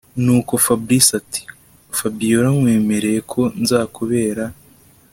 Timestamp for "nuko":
0.23-0.53